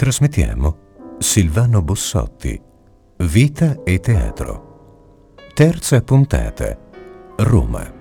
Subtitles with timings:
[0.00, 2.58] Trasmettiamo Silvano Bossotti,
[3.18, 5.34] Vita e Teatro.
[5.52, 6.74] Terza puntata,
[7.36, 7.99] Roma.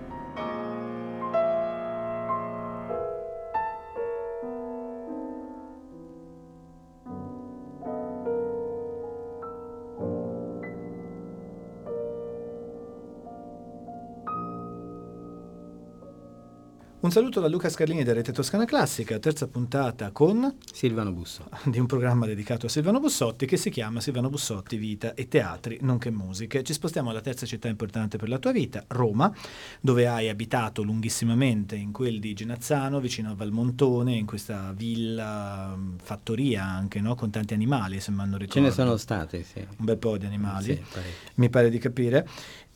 [17.01, 21.69] Un saluto da Luca Scarlini da Rete Toscana Classica, terza puntata con Silvano Bussotti.
[21.71, 25.77] di un programma dedicato a Silvano Bussotti che si chiama Silvano Bussotti Vita e Teatri,
[25.79, 26.61] nonché musiche.
[26.61, 29.33] Ci spostiamo alla terza città importante per la tua vita, Roma,
[29.79, 35.95] dove hai abitato lunghissimamente in quel di Genazzano, vicino a Valmontone, in questa villa, mm,
[36.03, 37.15] fattoria anche, no?
[37.15, 38.59] con tanti animali, se mi hanno ricordato.
[38.59, 39.59] Ce ne sono state, sì.
[39.59, 40.99] Un bel po' di animali, Sì,
[41.35, 42.27] mi pare di capire.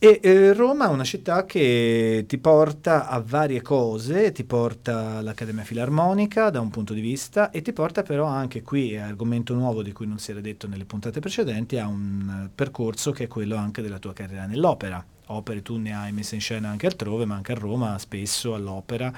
[0.04, 5.64] E eh, Roma è una città che ti porta a varie cose, ti porta all'Accademia
[5.64, 9.92] Filarmonica da un punto di vista e ti porta però anche qui, argomento nuovo di
[9.92, 13.56] cui non si era detto nelle puntate precedenti, a un eh, percorso che è quello
[13.56, 15.02] anche della tua carriera nell'opera.
[15.28, 19.10] Opere tu ne hai messe in scena anche altrove, ma anche a Roma, spesso all'opera,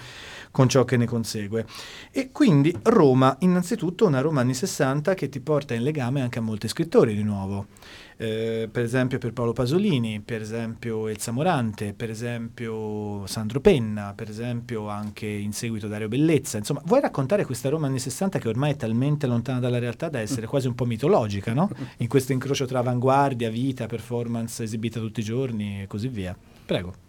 [0.52, 1.66] con ciò che ne consegue.
[2.12, 6.42] E quindi Roma, innanzitutto una Roma anni 60 che ti porta in legame anche a
[6.42, 7.66] molti scrittori di nuovo.
[8.19, 14.31] Eh, per esempio per Paolo Pasolini, per esempio Elsa Morante, per esempio Sandro Penna, per
[14.31, 16.56] esempio anche in seguito Dario Bellezza.
[16.56, 20.20] Insomma, vuoi raccontare questa Roma anni 60 che ormai è talmente lontana dalla realtà da
[20.20, 21.70] essere quasi un po' mitologica, no?
[21.98, 26.34] In questo incrocio tra avanguardia, vita, performance esibita tutti i giorni e così via.
[26.64, 27.05] Prego.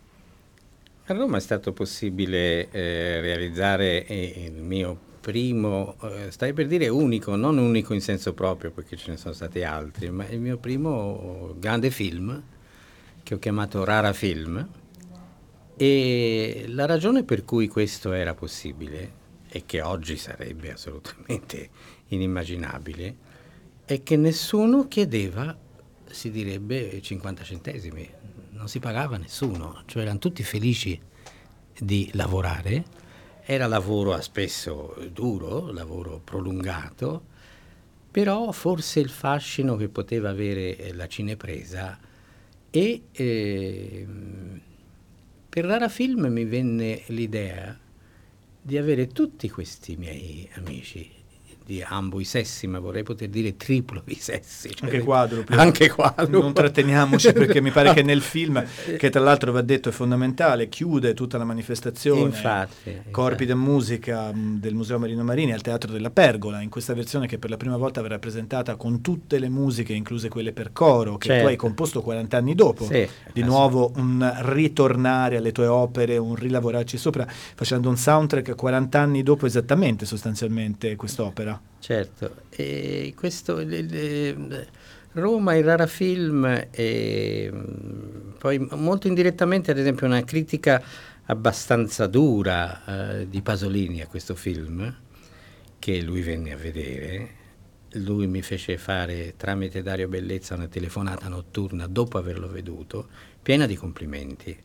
[1.05, 6.87] A Roma è stato possibile eh, realizzare eh, il mio primo, eh, stai per dire
[6.87, 10.57] unico, non unico in senso proprio perché ce ne sono stati altri, ma il mio
[10.57, 12.41] primo grande film
[13.23, 14.67] che ho chiamato Rara Film
[15.75, 21.69] e la ragione per cui questo era possibile e che oggi sarebbe assolutamente
[22.07, 23.15] inimmaginabile
[23.85, 25.55] è che nessuno chiedeva,
[26.09, 28.09] si direbbe, 50 centesimi,
[28.51, 30.99] non si pagava nessuno, cioè erano tutti felici
[31.79, 32.83] di lavorare,
[33.49, 37.23] era lavoro spesso duro, lavoro prolungato,
[38.11, 41.97] però forse il fascino che poteva avere eh, la cinepresa
[42.69, 44.61] e ehm,
[45.47, 47.79] per Rara Film mi venne l'idea
[48.61, 51.16] di avere tutti questi miei amici
[51.67, 54.69] di ambo i sessi, ma vorrei poter dire triplo i sessi.
[54.73, 55.57] cioè Anche di- quadruplo.
[55.59, 56.41] Anche quadruplo.
[56.41, 58.63] Non tratteniamoci perché mi pare che nel film,
[58.97, 62.21] che tra l'altro va detto è fondamentale, chiude tutta la manifestazione.
[62.21, 63.45] Infatti, Corpi infatti.
[63.45, 67.37] da musica mh, del Museo Marino Marini al Teatro della Pergola, in questa versione che
[67.37, 71.27] per la prima volta verrà presentata con tutte le musiche, incluse quelle per coro, che
[71.27, 71.47] tu Certo.
[71.49, 72.85] hai composto 40 anni dopo.
[72.85, 78.99] Sì, Di nuovo un ritornare alle tue opere, un rilavorarci sopra, facendo un soundtrack 40
[78.99, 81.56] anni dopo esattamente sostanzialmente quest'opera.
[81.87, 84.67] Certo, e questo, le- le-
[85.13, 90.83] Roma, il Rara Film, e mm, poi molto indirettamente ad esempio una critica
[91.27, 94.93] abbastanza dura eh, di Pasolini a questo film,
[95.79, 97.29] che lui venne a vedere,
[97.91, 103.07] lui mi fece fare tramite Dario Bellezza una telefonata notturna dopo averlo veduto,
[103.41, 104.57] piena di complimenti.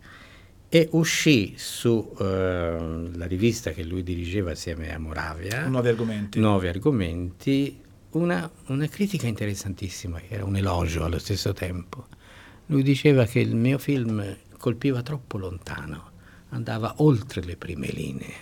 [0.74, 6.40] E uscì sulla rivista che lui dirigeva assieme a Moravia, Nuovi argomenti.
[6.40, 7.78] nuovi argomenti,
[8.12, 12.06] una, una critica interessantissima, che era un elogio allo stesso tempo.
[12.68, 16.12] Lui diceva che il mio film colpiva troppo lontano,
[16.48, 18.34] andava oltre le prime linee,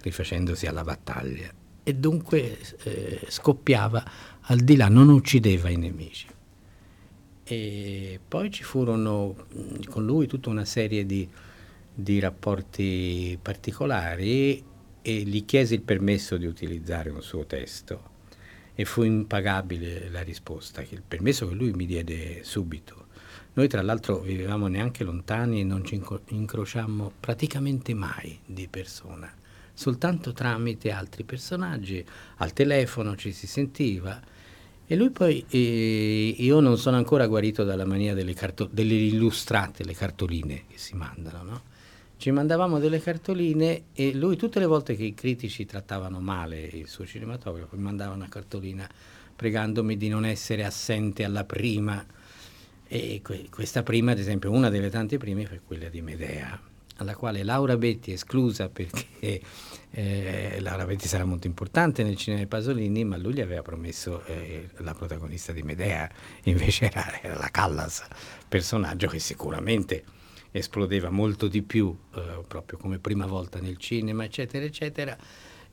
[0.00, 1.48] rifacendosi alla battaglia,
[1.84, 4.04] e dunque eh, scoppiava
[4.40, 6.26] al di là, non uccideva i nemici.
[7.44, 11.28] E poi ci furono mh, con lui tutta una serie di,
[11.94, 14.64] di rapporti particolari
[15.02, 18.10] e gli chiesi il permesso di utilizzare un suo testo
[18.74, 23.06] e fu impagabile la risposta, il permesso che lui mi diede subito.
[23.54, 29.30] Noi tra l'altro vivevamo neanche lontani e non ci inco- incrociammo praticamente mai di persona,
[29.74, 32.02] soltanto tramite altri personaggi,
[32.36, 34.20] al telefono ci si sentiva
[34.86, 39.84] e lui poi, eh, io non sono ancora guarito dalla mania delle, carto- delle illustrate,
[39.84, 41.62] le cartoline che si mandano, no?
[42.22, 46.86] Ci mandavamo delle cartoline e lui tutte le volte che i critici trattavano male il
[46.86, 48.88] suo cinematografo mi mandava una cartolina
[49.34, 52.06] pregandomi di non essere assente alla prima.
[52.86, 56.56] E que- questa prima, ad esempio, una delle tante prime fu quella di Medea,
[56.98, 59.42] alla quale Laura Betti è esclusa perché
[59.90, 64.24] eh, Laura Betti sarà molto importante nel cinema di Pasolini, ma lui gli aveva promesso
[64.26, 66.08] eh, la protagonista di Medea,
[66.44, 68.06] invece era, era la Callas,
[68.46, 70.20] personaggio che sicuramente
[70.52, 75.16] esplodeva molto di più, eh, proprio come prima volta nel cinema, eccetera, eccetera.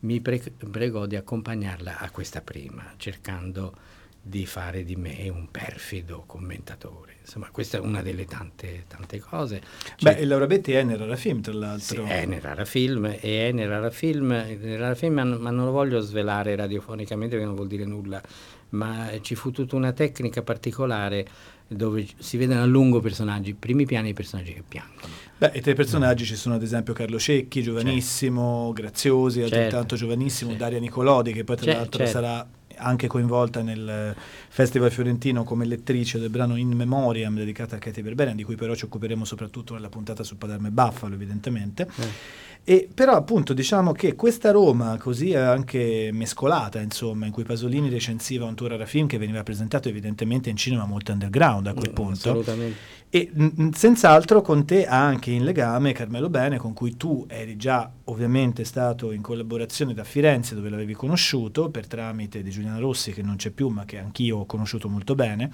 [0.02, 0.40] mi pre-
[0.72, 3.76] pregò di accompagnarla a questa prima, cercando
[4.22, 7.18] di fare di me un perfido commentatore.
[7.22, 9.62] Insomma, questa è una delle tante, tante cose.
[9.96, 12.06] Cioè, Beh, Laura Betti è nel Film, tra l'altro.
[12.06, 17.36] Sì, è nel Film, e è nel Film, Film ma non lo voglio svelare radiofonicamente
[17.36, 18.22] perché non vuol dire nulla,
[18.70, 21.28] ma ci fu tutta una tecnica particolare
[21.68, 25.14] dove si vedono a lungo personaggi, primi piani i personaggi che piangono.
[25.38, 26.26] Beh, e tra i personaggi mm.
[26.26, 28.82] ci sono ad esempio Carlo Cecchi, giovanissimo, certo.
[28.82, 29.96] Graziosi, altrettanto certo.
[29.96, 30.66] giovanissimo, certo.
[30.66, 32.48] Daria Nicolodi, che poi tra certo, l'altro sarà
[32.80, 34.16] anche coinvolta nel
[34.48, 38.74] Festival Fiorentino come lettrice del brano In Memoriam dedicata a Katie Berberian, di cui però
[38.76, 41.88] ci occuperemo soprattutto nella puntata su Palermo e Buffalo, evidentemente.
[41.98, 42.48] Eh.
[42.64, 48.46] E però appunto diciamo che questa Roma così anche mescolata, insomma, in cui Pasolini recensiva
[48.46, 51.94] un tour a film che veniva presentato evidentemente in cinema molto underground a quel mm,
[51.94, 52.30] punto.
[52.30, 52.78] Assolutamente.
[53.12, 57.58] E mh, senz'altro con te ha anche in legame Carmelo Bene, con cui tu eri
[57.58, 63.12] già ovviamente stato in collaborazione da Firenze, dove l'avevi conosciuto, per tramite di Giuliana Rossi,
[63.12, 65.50] che non c'è più, ma che anch'io ho conosciuto molto bene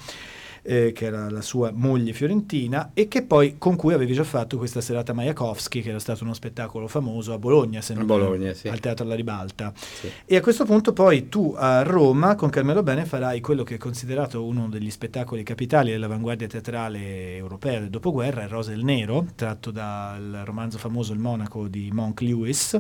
[0.65, 4.57] eh, che era la sua moglie fiorentina, e che poi con cui avevi già fatto
[4.57, 8.67] questa serata Majakowski, che era stato uno spettacolo famoso a Bologna, se non Bologna, sì.
[8.67, 9.71] al Teatro alla Ribalta.
[9.75, 10.09] Sì.
[10.25, 13.77] E a questo punto poi tu a Roma con Carmelo Bene farai quello che è
[13.77, 19.69] considerato uno degli spettacoli capitali dell'avanguardia teatrale europea del dopoguerra, Rosa e il Nero, tratto
[19.71, 22.79] dal romanzo famoso Il Monaco di Monk Lewis,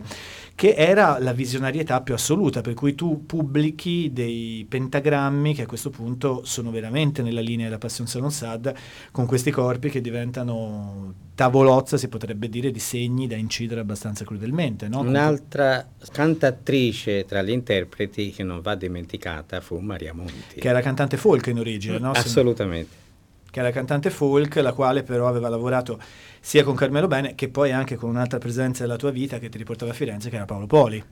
[0.55, 5.89] che era la visionarietà più assoluta, per cui tu pubblichi dei pentagrammi che a questo
[5.89, 8.73] punto sono veramente nella linea della Passion Salon Sad,
[9.11, 14.87] con questi corpi che diventano tavolozza, si potrebbe dire, di segni da incidere abbastanza crudelmente.
[14.87, 15.01] No?
[15.01, 20.59] Un'altra cantatrice tra gli interpreti che non va dimenticata fu Maria Monti.
[20.59, 22.11] Che era cantante folk in origine, no?
[22.11, 23.03] Assolutamente.
[23.51, 25.99] Che era cantante folk, la quale però aveva lavorato
[26.41, 29.57] sia con Carmelo Bene che poi anche con un'altra presenza della tua vita che ti
[29.57, 31.03] riportava a Firenze, che era Paolo Poli.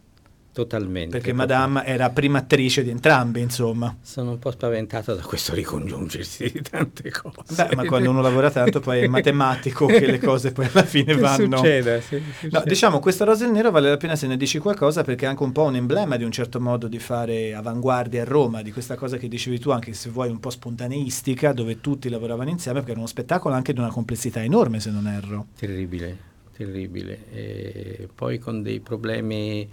[0.54, 1.18] Totalmente.
[1.18, 1.64] Perché totalmente.
[1.64, 3.98] Madame era prima attrice di entrambi, insomma.
[4.02, 7.56] Sono un po' spaventato da questo ricongiungersi di tante cose.
[7.56, 11.16] Beh, ma quando uno lavora tanto poi è matematico che le cose poi alla fine
[11.18, 11.58] vanno...
[11.58, 12.56] Succede, sì, succede.
[12.56, 15.28] No, diciamo, questa Rosa il Nero vale la pena se ne dici qualcosa perché è
[15.28, 18.72] anche un po' un emblema di un certo modo di fare avanguardia a Roma, di
[18.72, 22.78] questa cosa che dicevi tu, anche se vuoi un po' spontaneistica, dove tutti lavoravano insieme,
[22.78, 25.48] perché era uno spettacolo anche di una complessità enorme, se non erro.
[25.58, 26.16] Terribile,
[26.56, 27.26] terribile.
[27.32, 29.68] E poi con dei problemi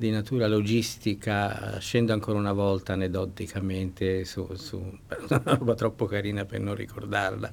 [0.00, 4.76] di natura logistica, scendo ancora una volta aneddoticamente su, su
[5.28, 7.52] una roba troppo carina per non ricordarla,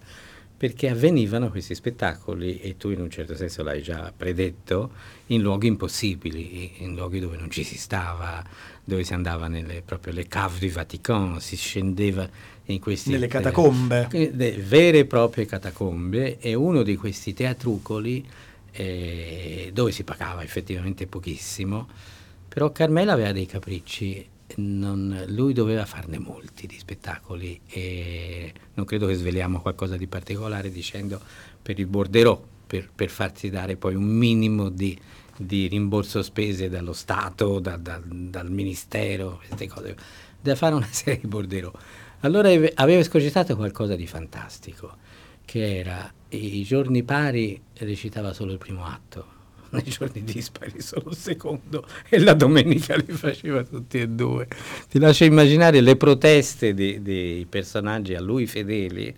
[0.55, 4.91] perché avvenivano questi spettacoli, e tu in un certo senso l'hai già predetto,
[5.27, 8.41] in luoghi impossibili, in luoghi dove non ci si stava,
[8.81, 12.27] dove si andava nelle proprio le cave du Vatican, si scendeva
[12.67, 13.11] in questi...
[13.11, 14.07] Nelle catacombe.
[14.09, 18.25] Eh, vere e proprie catacombe, e uno di questi teatrucoli,
[18.71, 22.15] eh, dove si pagava effettivamente pochissimo,
[22.57, 29.05] però Carmela aveva dei capricci, non, lui doveva farne molti di spettacoli e non credo
[29.05, 31.21] che sveliamo qualcosa di particolare dicendo
[31.61, 34.99] per il borderò, per, per farsi dare poi un minimo di,
[35.37, 39.95] di rimborso spese dallo Stato, da, da, dal Ministero, queste cose,
[40.41, 41.71] da fare una serie di borderò.
[42.21, 44.97] Allora aveva escogitato qualcosa di fantastico,
[45.45, 49.35] che era i giorni pari recitava solo il primo atto,
[49.71, 54.47] nei giorni dispari solo il secondo e la domenica li faceva tutti e due.
[54.89, 59.15] Ti lascio immaginare le proteste dei, dei personaggi a lui fedeli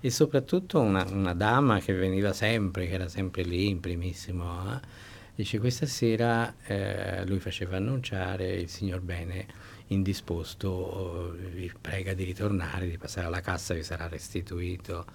[0.00, 4.74] e soprattutto una, una, dama che veniva sempre, che era sempre lì in primissimo.
[4.74, 4.80] Eh?
[5.34, 9.46] Dice questa sera eh, lui faceva annunciare il signor Bene
[9.88, 15.06] indisposto, eh, vi prega di ritornare, di passare alla cassa, vi sarà restituito.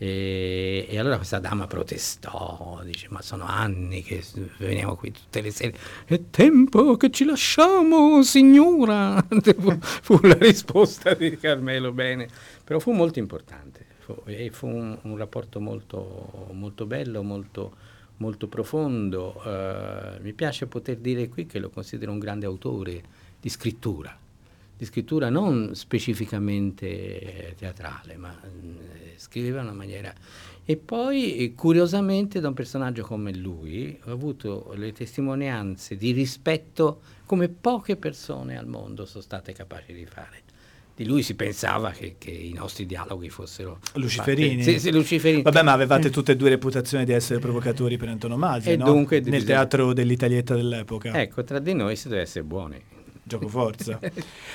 [0.00, 4.22] E, e, allora questa dama protestò, dice ma sono anni che
[4.58, 11.36] veniamo qui tutte le sere, è tempo che ci lasciamo signora, fu la risposta di
[11.36, 12.28] Carmelo Bene,
[12.62, 13.86] però fu molto importante.
[13.98, 17.74] Fu, e fu un, un rapporto molto, molto bello, molto,
[18.18, 23.02] molto profondo, uh, mi piace poter dire qui che lo considero un grande autore
[23.40, 24.16] di scrittura
[24.78, 30.14] di scrittura non specificamente teatrale, ma eh, scriveva in una maniera...
[30.64, 37.48] E poi, curiosamente, da un personaggio come lui, ho avuto le testimonianze di rispetto come
[37.48, 40.42] poche persone al mondo sono state capaci di fare.
[40.94, 43.80] Di lui si pensava che, che i nostri dialoghi fossero...
[43.94, 44.62] Luciferini?
[44.62, 45.40] Sì, sì, Luciferini.
[45.40, 48.84] Vabbè, ma avevate tutte e due reputazione di essere provocatori per antonomasia, no?
[48.84, 51.18] Dunque, Nel teatro dell'Italietta dell'epoca.
[51.18, 52.97] Ecco, tra di noi si deve essere buoni
[53.28, 54.00] gioco forza.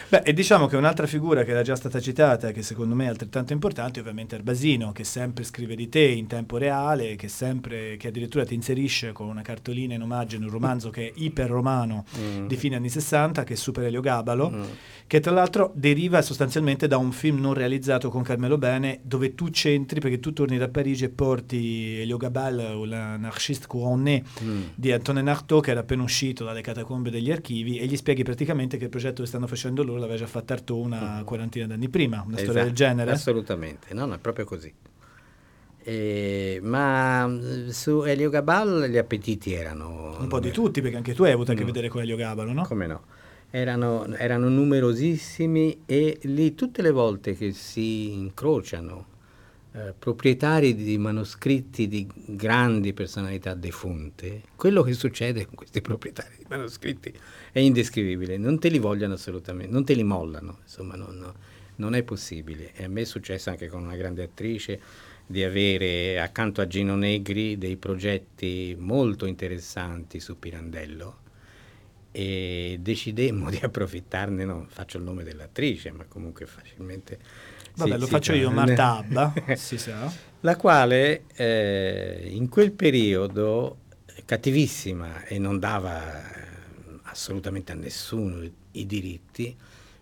[0.10, 3.08] Beh, e diciamo che un'altra figura che era già stata citata, che secondo me è
[3.08, 7.96] altrettanto importante, ovviamente è Arbasino, che sempre scrive di te in tempo reale, che, sempre,
[7.96, 12.06] che addirittura ti inserisce con una cartolina in omaggio in un romanzo che è iperromano
[12.18, 12.48] mm.
[12.48, 14.64] di fine anni 60, che è Super Elio Gabalo, mm.
[15.08, 19.50] che tra l'altro deriva sostanzialmente da un film non realizzato con Carmelo Bene, dove tu
[19.50, 24.62] c'entri perché tu torni da Parigi e porti Elio Gabal o l'anarchiste couronné mm.
[24.76, 28.63] di Antonin Artaud, che era appena uscito dalle catacombe degli archivi, e gli spieghi praticamente
[28.64, 31.24] probabilmente che il progetto che stanno facendo loro l'aveva già fatto Artù una mm.
[31.24, 33.12] quarantina d'anni prima, una esatto, storia del genere.
[33.12, 34.74] Assolutamente, no, no, è proprio così.
[35.86, 40.18] Eh, ma mm, su Elio Gabal gli appetiti erano...
[40.20, 42.54] Un po' di tutti, perché anche tu hai avuto a che vedere con Elio Gabalo,
[42.54, 42.64] no?
[42.64, 43.04] Come no?
[43.50, 49.12] Erano, erano numerosissimi e lì tutte le volte che si incrociano
[49.76, 56.46] eh, proprietari di manoscritti di grandi personalità defunte, quello che succede con questi proprietari di
[56.48, 57.12] manoscritti
[57.52, 61.34] è indescrivibile, non te li vogliono assolutamente, non te li mollano, insomma no, no,
[61.78, 62.72] non è possibile.
[62.76, 64.80] E a me è successo anche con una grande attrice
[65.26, 71.22] di avere accanto a Gino Negri dei progetti molto interessanti su Pirandello
[72.12, 77.18] e decidemmo di approfittarne, non faccio il nome dell'attrice, ma comunque facilmente
[77.76, 80.12] Vabbè, sì, lo sì, faccio io, Marta Abba, si sa.
[80.42, 83.78] La quale eh, in quel periodo,
[84.26, 86.22] cattivissima e non dava
[87.04, 89.56] assolutamente a nessuno i, diritti,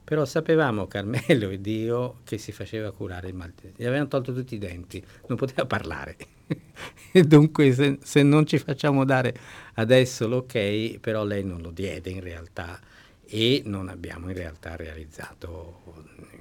[0.04, 4.34] però sapevamo Carmelo ed io che si faceva curare il mal di Gli avevano tolto
[4.34, 6.18] tutti i denti, non poteva parlare.
[7.12, 9.34] e dunque se, se, non ci facciamo dare
[9.76, 12.80] adesso l'ok, però lei non lo diede in realtà
[13.26, 15.84] e non abbiamo in realtà realizzato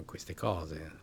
[0.05, 1.00] queste cose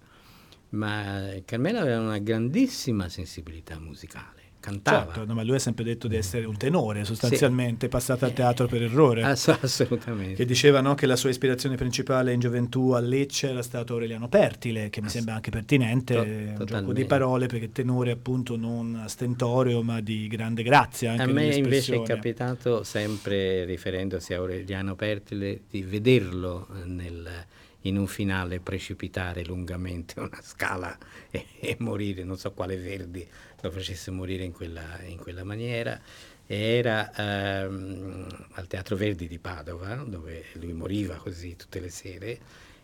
[0.77, 4.35] ma Carmelo aveva una grandissima sensibilità musicale.
[4.59, 5.13] Cantava.
[5.13, 7.91] Certo, no, ma lui ha sempre detto di essere un tenore, sostanzialmente, sì.
[7.91, 9.21] passato al teatro per errore.
[9.23, 10.33] Ass- assolutamente.
[10.33, 14.27] Che diceva no, che la sua ispirazione principale in gioventù a Lecce era stato Aureliano
[14.27, 16.65] Pertile, che mi Ass- sembra anche pertinente, to- un totalmente.
[16.73, 21.13] gioco di parole, perché tenore appunto non stentoreo, ma di grande grazia.
[21.13, 27.45] a me invece è capitato, sempre riferendosi a Aureliano Pertile, di vederlo nel
[27.87, 30.97] in un finale precipitare lungamente una scala
[31.29, 33.27] e, e, morire, non so quale Verdi
[33.61, 35.99] lo facesse morire in quella, in quella maniera.
[36.45, 42.39] era ehm, al Teatro Verdi di Padova, dove lui moriva così tutte le sere,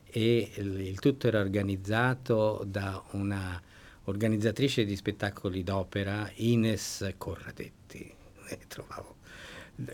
[0.09, 3.61] e il, il tutto era organizzato da una
[4.05, 8.13] organizzatrice di spettacoli d'opera, Ines Corradetti.
[8.49, 9.15] E trovavo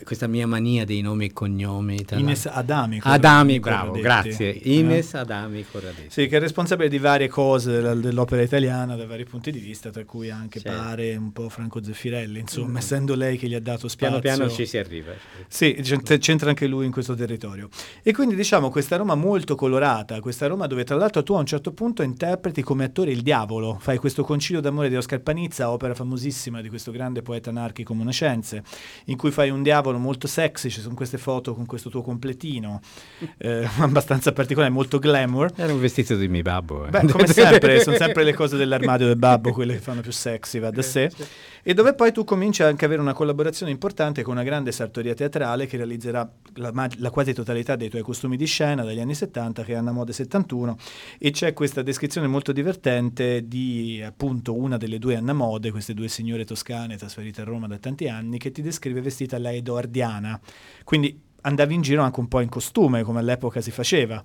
[0.04, 2.04] questa mia mania dei nomi e cognomi.
[2.12, 3.00] Ines Adami.
[3.02, 4.60] Adami, bravo, grazie.
[4.60, 4.74] Eh?
[4.74, 6.10] Ines Adami Corradetti.
[6.10, 10.04] Sì, che è responsabile di varie cose dell'opera italiana da vari punti di vista, tra
[10.04, 10.78] cui anche certo.
[10.78, 12.76] pare un po' Franco Zeffirelli, insomma, mm.
[12.76, 14.20] essendo lei che gli ha dato spazio.
[14.20, 15.12] Piano piano ci si arriva.
[15.48, 15.72] Sì,
[16.18, 17.68] c'entra anche lui in questo territorio.
[18.02, 21.46] E quindi diciamo questa Roma molto colorata, questa Roma dove tra l'altro tu a un
[21.46, 25.94] certo punto interpreti come attore il diavolo, fai questo concilio d'amore di Oscar Panizza, opera
[25.94, 28.62] famosissima di questo grande poeta anarchico monacense,
[29.06, 29.68] in cui fai un diavolo
[29.98, 32.80] molto sexy, ci sono queste foto con questo tuo completino
[33.38, 35.52] eh, abbastanza particolare, molto glamour.
[35.56, 36.86] Era un vestito di mio babbo.
[36.86, 36.90] Eh.
[36.90, 40.58] Beh, come sempre, sono sempre le cose dell'armadio del babbo quelle che fanno più sexy,
[40.58, 41.10] va da sé.
[41.62, 45.14] E dove poi tu cominci anche ad avere una collaborazione importante con una grande sartoria
[45.14, 49.62] teatrale che realizzerà la, la, quasi totalità dei tuoi costumi di scena dagli anni 70,
[49.64, 50.76] che è Anna Mode 71,
[51.18, 56.08] e c'è questa descrizione molto divertente di appunto una delle due Anna Mode, queste due
[56.08, 60.40] signore toscane trasferite a Roma da tanti anni, che ti descrive vestita alla edoardiana.
[60.84, 64.22] Quindi andavi in giro anche un po' in costume, come all'epoca si faceva.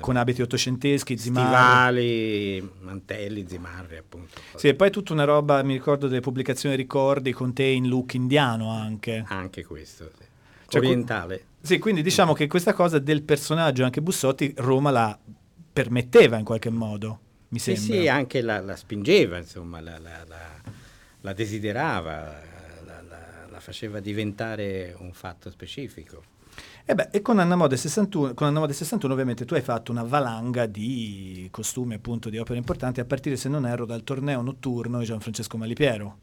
[0.00, 2.58] Con abiti ottocenteschi, zimarri.
[2.58, 4.40] Stivali, mantelli, zimarri, appunto.
[4.54, 8.14] Sì, e poi tutta una roba, mi ricordo delle pubblicazioni ricordi con te in look
[8.14, 9.24] indiano anche.
[9.28, 10.24] Anche questo, sì.
[10.68, 11.44] Cioè, orientale.
[11.60, 15.18] Sì, quindi diciamo che questa cosa del personaggio, anche Bussotti, Roma la
[15.72, 17.82] permetteva in qualche modo, mi sembra.
[17.82, 20.24] Sì, sì, anche la, la spingeva, insomma, la, la,
[21.20, 22.54] la desiderava,
[23.50, 26.34] la faceva diventare un fatto specifico.
[26.84, 29.90] E, beh, e con Anna Mode 61, con Anna Mode 61 ovviamente tu hai fatto
[29.90, 34.40] una valanga di costumi appunto di opere importanti a partire se non erro dal torneo
[34.40, 36.18] notturno di Gianfrancesco Malipiero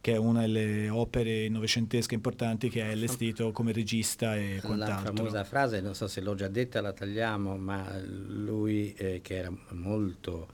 [0.00, 5.12] che è una delle opere novecentesche importanti che hai allestito come regista e quant'altro.
[5.12, 9.36] La famosa frase, non so se l'ho già detta, la tagliamo, ma lui eh, che
[9.36, 10.48] era molto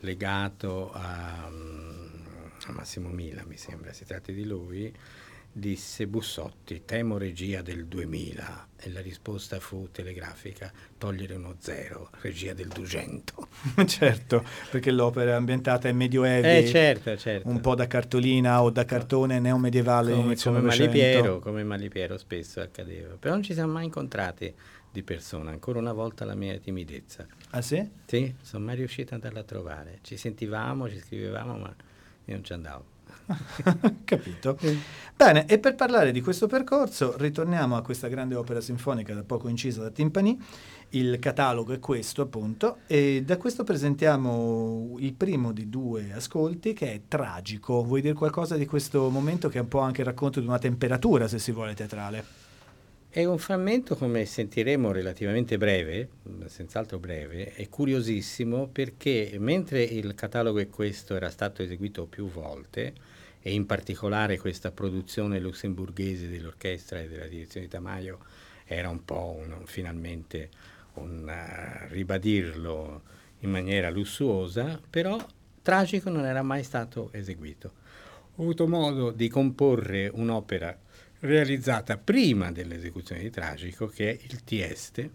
[0.00, 4.92] legato a, a Massimo Mila, mi sembra si tratti di lui,
[5.56, 12.54] disse Bussotti, temo regia del 2000 e la risposta fu telegrafica, togliere uno zero, regia
[12.54, 13.48] del 200.
[13.86, 17.48] certo, perché l'opera è ambientata in medioevo, eh, certo, certo.
[17.48, 20.12] un po' da cartolina o da cartone neomedievale.
[20.12, 24.52] Come, come Malipiero, come Malipiero spesso accadeva, però non ci siamo mai incontrati
[24.90, 27.24] di persona, ancora una volta la mia timidezza.
[27.50, 27.88] Ah sì?
[28.06, 29.98] Sì, sono mai riuscito ad andarla a trovare.
[30.02, 31.74] Ci sentivamo, ci scrivevamo, ma
[32.24, 32.93] io non ci andavo.
[34.04, 34.58] Capito.
[35.16, 39.48] Bene, e per parlare di questo percorso ritorniamo a questa grande opera sinfonica da poco
[39.48, 40.38] incisa da Timpani.
[40.90, 46.92] Il catalogo è questo, appunto, e da questo presentiamo il primo di due ascolti che
[46.92, 47.82] è tragico.
[47.82, 50.58] Vuoi dire qualcosa di questo momento che è un po' anche il racconto di una
[50.58, 52.42] temperatura, se si vuole, teatrale?
[53.14, 56.08] È un frammento, come sentiremo, relativamente breve,
[56.46, 62.92] senz'altro breve, è curiosissimo perché mentre il catalogo è questo era stato eseguito più volte,
[63.46, 68.20] e in particolare questa produzione lussemburghese dell'orchestra e della direzione di Tamayo
[68.64, 70.48] era un po' un, finalmente
[70.94, 73.02] un uh, ribadirlo
[73.40, 75.22] in maniera lussuosa, però
[75.60, 77.72] tragico non era mai stato eseguito.
[78.36, 80.74] Ho avuto modo di comporre un'opera
[81.20, 85.10] realizzata prima dell'esecuzione di Tragico, che è il Tieste,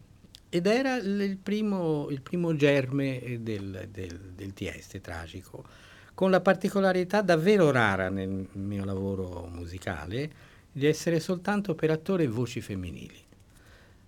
[0.50, 5.88] ed era il primo, il primo germe del, del, del Tieste Tragico
[6.19, 10.29] con la particolarità davvero rara nel mio lavoro musicale
[10.69, 13.17] di essere soltanto per attore voci femminili.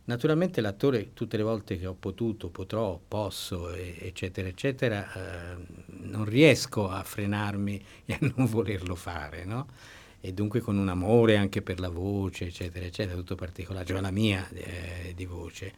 [0.04, 6.90] Naturalmente l'attore tutte le volte che ho potuto, potrò, posso, eccetera, eccetera, eh, non riesco
[6.90, 9.68] a frenarmi e a non volerlo fare, no?
[10.20, 14.12] E dunque con un amore anche per la voce, eccetera, eccetera, tutto particolare, cioè la
[14.12, 15.74] mia eh, di voce.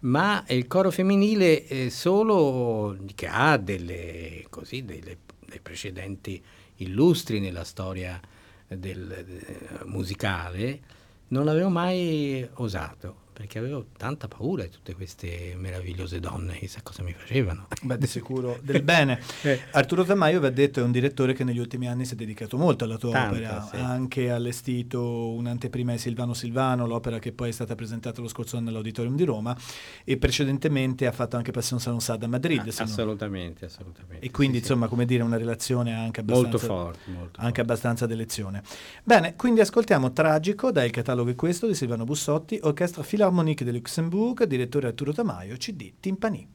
[0.00, 5.18] Ma il coro femminile eh, solo che ha delle, così, delle
[5.48, 6.42] dai precedenti
[6.76, 8.20] illustri nella storia
[8.68, 10.80] del, del, musicale,
[11.28, 17.04] non l'avevo mai osato perché avevo tanta paura di tutte queste meravigliose donne, chissà cosa
[17.04, 17.68] mi facevano.
[17.82, 19.20] Beh, di sicuro del bene.
[19.42, 19.60] eh.
[19.70, 22.56] Arturo Tamaio, vi ha detto, è un direttore che negli ultimi anni si è dedicato
[22.56, 23.76] molto alla tua Tanto, opera, sì.
[23.76, 28.56] ha anche allestito un'anteprima di Silvano Silvano, l'opera che poi è stata presentata lo scorso
[28.56, 29.56] anno all'Auditorium di Roma,
[30.02, 32.66] e precedentemente ha fatto anche Passion Sansad a Madrid.
[32.66, 34.26] Ah, assolutamente, assolutamente.
[34.26, 34.90] E quindi, sì, insomma, sì.
[34.90, 36.50] come dire, una relazione anche abbastanza...
[36.50, 36.98] Molto forte.
[37.04, 37.60] Molto anche forte.
[37.60, 38.64] abbastanza d'elezione.
[39.04, 44.46] Bene, quindi ascoltiamo Tragico, dal catalogo è questo, di Silvano Bussotti, Orchestra Philharmonique de Luxembourg,
[44.46, 46.48] direttore Arturo Tamaio, CD Timpani.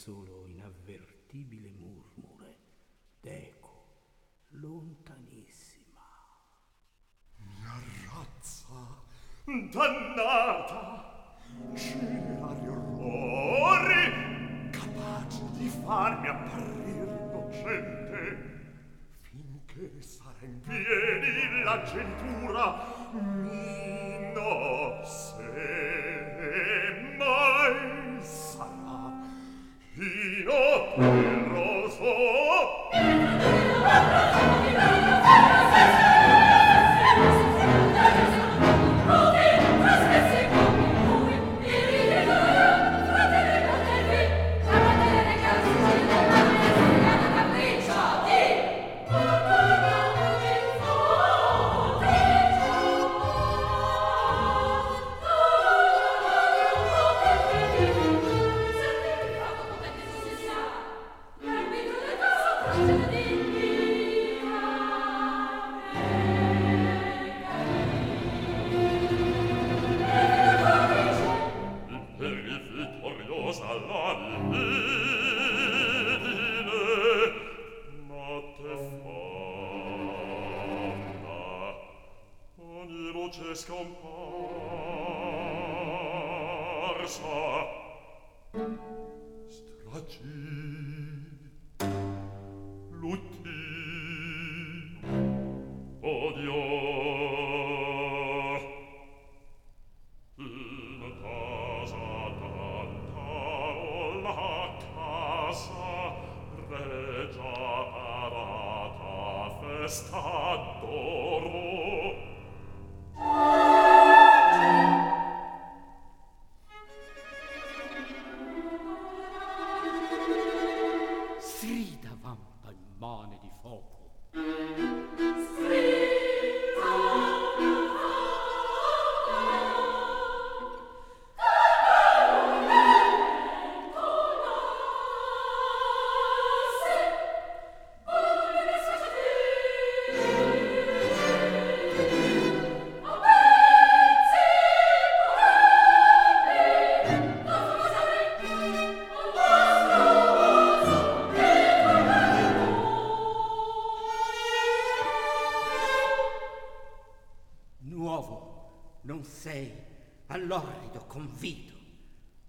[0.00, 2.56] Solo inavvertibile murmure
[3.20, 3.84] d'eco
[4.52, 6.00] lontanissima.
[7.36, 9.02] Mia razza,
[9.44, 11.36] dannata,
[11.74, 18.18] c'era gli orrori, capaci di farmi apparir innocente,
[19.20, 23.79] finché sarà in piedi la genitura, mi
[31.00, 31.39] Io,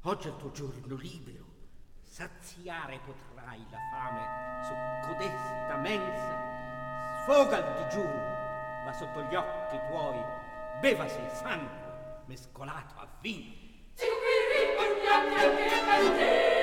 [0.04, 1.45] Oggi è il tuo giorno libero.
[2.04, 7.24] Saziare potrai la fame su codesta mensa.
[7.24, 10.24] Sfoga il digiuno, ma sotto gli occhi tuoi
[10.80, 13.52] bevasi il sangue mescolato a vino.
[13.95, 14.06] Ci
[14.54, 16.61] ripugnate anche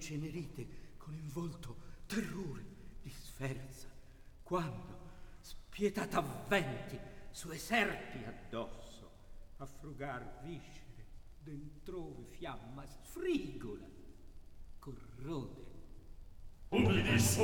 [0.00, 2.64] incenerite con in volto terrore
[3.02, 3.86] di sferza,
[4.42, 4.98] quando,
[5.40, 6.98] spietata avventi,
[7.30, 9.10] sue serpi addosso,
[9.58, 11.06] a frugar viscere,
[11.38, 13.86] dentrove fiamma sfrigola,
[14.78, 15.68] corrode.
[16.70, 17.42] Ubbidi su,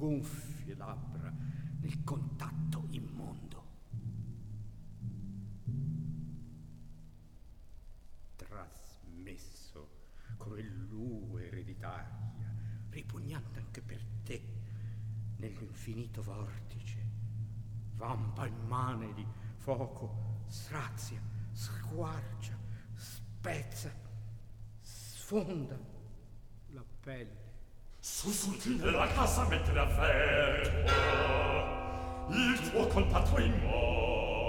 [0.00, 1.30] gonfie labbra
[1.80, 3.64] nel contatto immondo.
[8.36, 9.88] Trasmesso
[10.38, 12.32] come lue ereditaria,
[12.88, 14.42] ripugnante anche per te,
[15.36, 17.04] nell'infinito vortice,
[17.96, 21.20] vampa immane di fuoco, strazia,
[21.52, 22.58] squarcia,
[22.94, 23.92] spezza,
[24.80, 25.99] sfonda
[27.02, 27.48] pelle.
[27.98, 30.92] Sussulti nella casa mentre aperto
[32.30, 34.39] il tuo colpatto in mo.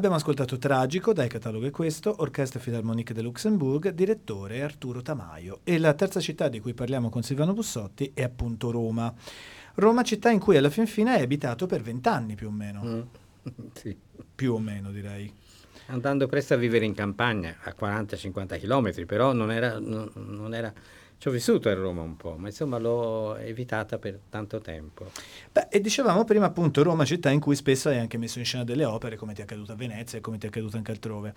[0.00, 5.60] Abbiamo ascoltato Tragico dai cataloghi è questo, Orchestra Filarmonica de Luxembourg, direttore Arturo Tamaio.
[5.62, 9.12] E la terza città di cui parliamo con Silvano Bussotti è appunto Roma.
[9.74, 12.82] Roma città in cui alla fin fine hai abitato per vent'anni più o meno.
[12.82, 13.00] Mm.
[13.74, 13.94] Sì.
[14.34, 15.30] Più o meno direi.
[15.88, 20.72] Andando presto a vivere in campagna, a 40-50 km, però non era, non, non era...
[21.20, 25.10] Ci ho vissuto a Roma un po', ma insomma l'ho evitata per tanto tempo.
[25.52, 28.64] Beh, e dicevamo prima appunto Roma città in cui spesso hai anche messo in scena
[28.64, 31.34] delle opere, come ti è accaduto a Venezia e come ti è accaduto anche altrove.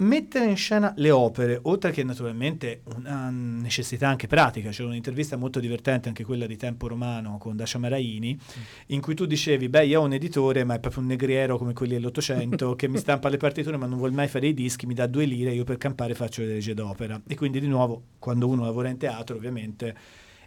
[0.00, 5.58] Mettere in scena le opere, oltre che naturalmente una necessità anche pratica, c'è un'intervista molto
[5.58, 8.38] divertente, anche quella di Tempo Romano con Dacia Maraini,
[8.86, 11.72] in cui tu dicevi, beh io ho un editore, ma è proprio un negriero come
[11.72, 14.94] quelli dell'Ottocento, che mi stampa le partiture ma non vuol mai fare i dischi, mi
[14.94, 17.20] dà due lire, io per campare faccio le regie d'opera.
[17.26, 19.96] E quindi di nuovo, quando uno lavora in teatro, ovviamente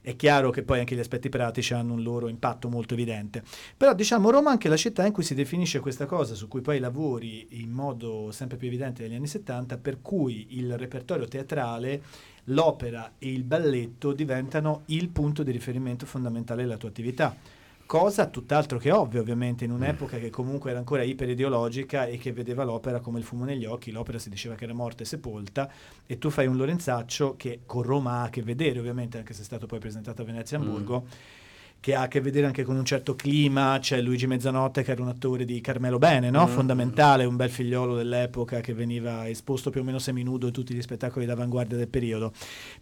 [0.02, 3.44] è chiaro che poi anche gli aspetti pratici hanno un loro impatto molto evidente.
[3.78, 6.62] Però diciamo Roma è anche la città in cui si definisce questa cosa, su cui
[6.62, 12.02] poi lavori in modo sempre più evidente negli anni 70, per cui il repertorio teatrale,
[12.46, 17.60] l'opera e il balletto diventano il punto di riferimento fondamentale della tua attività.
[17.91, 22.63] Cosa tutt'altro che ovvia, ovviamente, in un'epoca che comunque era ancora iperideologica e che vedeva
[22.63, 23.91] l'opera come il fumo negli occhi.
[23.91, 25.69] L'opera si diceva che era morta e sepolta,
[26.06, 29.41] e tu fai un Lorenzaccio che con Roma ha a che vedere, ovviamente, anche se
[29.41, 31.06] è stato poi presentato a Venezia e Hamburgo.
[31.82, 35.02] Che ha a che vedere anche con un certo clima, c'è Luigi Mezzanotte che era
[35.02, 36.46] un attore di Carmelo Bene, no?
[36.46, 40.82] fondamentale, un bel figliolo dell'epoca che veniva esposto più o meno seminudo in tutti gli
[40.84, 42.34] spettacoli d'avanguardia del periodo.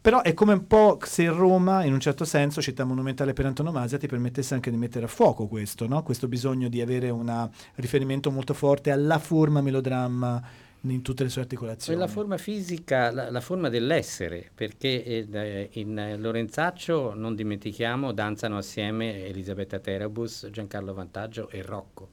[0.01, 3.97] Però è come un po' se Roma, in un certo senso, città monumentale per antonomasia,
[3.97, 6.03] ti permettesse anche di mettere a fuoco questo, no?
[6.03, 11.41] questo bisogno di avere un riferimento molto forte alla forma melodramma in tutte le sue
[11.41, 11.99] articolazioni.
[11.99, 19.25] La forma fisica, la, la forma dell'essere, perché eh, in Lorenzaccio, non dimentichiamo, danzano assieme
[19.25, 22.07] Elisabetta Terabus, Giancarlo Vantaggio e Rocco.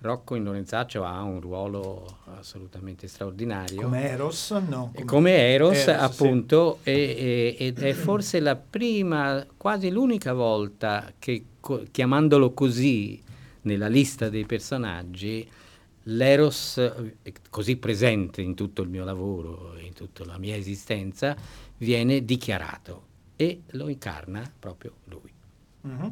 [0.00, 3.80] Rocco in Lorenzaccio ha un ruolo assolutamente straordinario.
[3.80, 4.50] Come Eros?
[4.50, 4.90] No.
[4.92, 6.90] Come, come Eros, Eros, appunto, sì.
[6.90, 13.22] e, e, ed è forse la prima, quasi l'unica volta che, co- chiamandolo così
[13.62, 15.48] nella lista dei personaggi,
[16.04, 16.92] l'eros
[17.50, 21.36] così presente in tutto il mio lavoro, in tutta la mia esistenza,
[21.78, 25.32] viene dichiarato e lo incarna proprio lui.
[25.86, 26.08] Mm-hmm.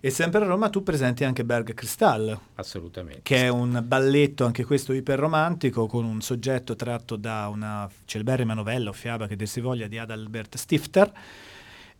[0.00, 2.38] E sempre a Roma tu presenti anche Berg Cristal.
[2.56, 3.22] Assolutamente.
[3.22, 8.90] Che è un balletto, anche questo iperromantico, con un soggetto tratto da una celeberrima novella
[8.90, 11.10] o fiaba che dir si voglia di Adalbert Stifter,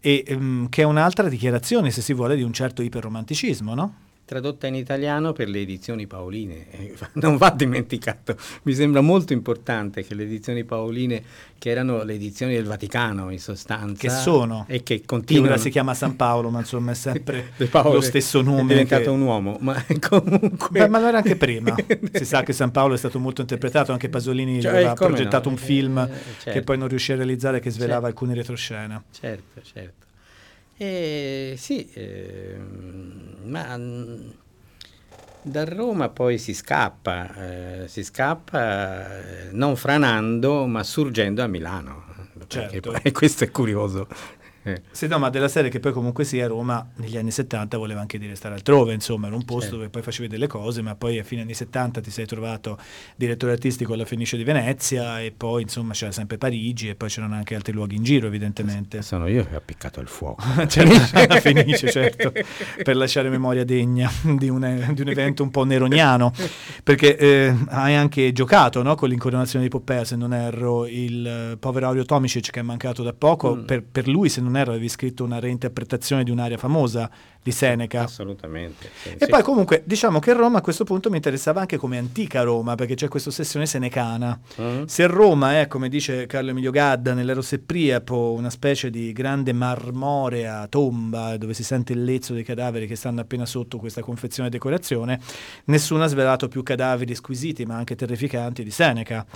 [0.01, 3.95] e um, che è un'altra dichiarazione, se si vuole, di un certo iperromanticismo, no?
[4.25, 6.67] Tradotta in italiano per le edizioni paoline.
[7.15, 11.23] Non va dimenticato, mi sembra molto importante che le edizioni paoline,
[11.59, 15.53] che erano le edizioni del Vaticano in sostanza, che sono e che continuano.
[15.53, 18.63] Ora si chiama San Paolo, ma insomma è sempre lo stesso nome.
[18.63, 19.09] È diventato che...
[19.11, 20.69] un uomo, ma comunque.
[20.71, 21.75] Beh, ma lo era anche prima.
[22.13, 25.55] si sa che San Paolo è stato molto interpretato, anche Pasolini cioè, aveva progettato no?
[25.55, 26.51] un film eh, certo.
[26.51, 28.07] che poi non riuscì a realizzare, che svelava certo.
[28.07, 29.03] alcune retroscena.
[29.11, 30.04] Certo, certo.
[30.77, 32.57] Eh, sì, eh,
[33.45, 33.79] ma
[35.43, 42.05] da Roma poi si scappa, eh, si scappa eh, non franando ma surgendo a Milano.
[42.47, 42.93] Certo.
[42.93, 44.09] Poi, questo è curioso.
[44.65, 44.81] Eh.
[44.91, 48.19] Sì, no, ma della serie che poi comunque sia Roma negli anni 70 voleva anche
[48.19, 49.77] dire stare altrove, insomma, era un posto certo.
[49.77, 52.79] dove poi facevi delle cose, ma poi a fine anni 70 ti sei trovato
[53.15, 57.35] direttore artistico alla Fenice di Venezia e poi insomma c'era sempre Parigi e poi c'erano
[57.35, 59.03] anche altri luoghi in giro, evidentemente.
[59.03, 60.43] Sono io che ho appiccato il fuoco.
[60.67, 60.89] c'era
[61.29, 62.33] la Fenice, certo,
[62.83, 66.33] per lasciare memoria degna di un, di un evento un po' neroniano,
[66.83, 71.89] perché eh, hai anche giocato no, con l'incoronazione di Poppea, se non erro, il povero
[71.89, 73.65] Aurio Tomicic che è mancato da poco, mm.
[73.65, 77.11] per, per lui se non non erro, avevi scritto una reinterpretazione di un'aria famosa
[77.43, 78.05] di Seneca.
[78.05, 78.89] Assolutamente.
[79.03, 79.27] Sì, e sì.
[79.27, 82.95] poi comunque diciamo che Roma a questo punto mi interessava anche come antica Roma, perché
[82.95, 84.39] c'è questa ossessione senecana.
[84.57, 84.85] Uh-huh.
[84.87, 89.53] Se Roma è, come dice Carlo Emilio Gadda, nell'Eros e Priapo, una specie di grande
[89.53, 94.49] marmorea tomba dove si sente il lezzo dei cadaveri che stanno appena sotto questa confezione
[94.49, 95.21] e decorazione,
[95.65, 99.27] nessuno ha svelato più cadaveri squisiti ma anche terrificanti di Seneca.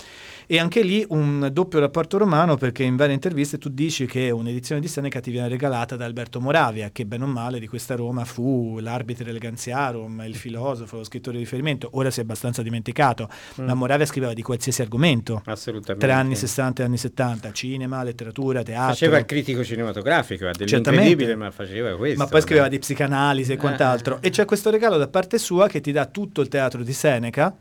[0.47, 4.81] E anche lì un doppio rapporto romano perché in varie interviste tu dici che un'edizione
[4.81, 7.95] di Seneca Seneca ti viene regalata da Alberto Moravia, che bene o male di questa
[7.95, 13.27] Roma fu l'arbitro eleganziarum, il filosofo, lo scrittore di riferimento, ora si è abbastanza dimenticato,
[13.59, 13.65] Mm.
[13.65, 16.05] ma Moravia scriveva di qualsiasi argomento, Assolutamente.
[16.05, 18.93] tra anni 60 e anni 70, cinema, letteratura, teatro.
[18.93, 20.91] Faceva il critico cinematografico, ha Certamente.
[20.91, 22.19] dell'incredibile, ma faceva questo.
[22.23, 22.69] ma poi scriveva no?
[22.71, 24.15] di psicanalisi e Eh, quant'altro.
[24.21, 24.27] eh.
[24.27, 27.55] E c'è questo regalo da parte sua che ti dà tutto il teatro di Seneca,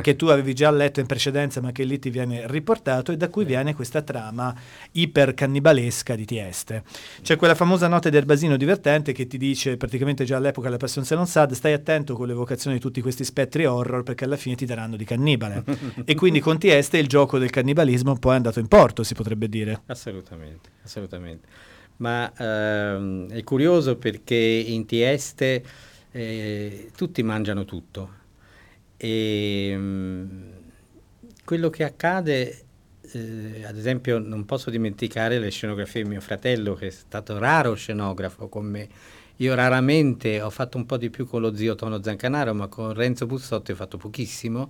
[0.00, 3.28] che tu avevi già letto in precedenza, ma che lì ti viene riportato, e da
[3.28, 4.54] cui viene questa trama
[4.92, 6.82] ipercannibalesca di Tieste.
[7.22, 11.04] C'è quella famosa nota di Erbasino divertente che ti dice praticamente già all'epoca la Passion
[11.10, 14.66] non sad, stai attento con l'evocazione di tutti questi spettri horror perché alla fine ti
[14.66, 15.64] daranno di cannibale.
[16.04, 19.48] e quindi con Tieste il gioco del cannibalismo poi è andato in porto, si potrebbe
[19.48, 19.82] dire.
[19.86, 21.48] Assolutamente, assolutamente.
[21.96, 25.62] Ma ehm, è curioso perché in Tieste
[26.10, 28.22] eh, tutti mangiano tutto
[29.04, 30.26] e mm,
[31.44, 32.64] quello che accade,
[33.12, 37.74] eh, ad esempio non posso dimenticare le scenografie di mio fratello che è stato raro
[37.74, 38.88] scenografo con me.
[39.38, 42.94] Io raramente ho fatto un po' di più con lo zio Tono Zancanaro, ma con
[42.94, 44.68] Renzo Bussotti ho fatto pochissimo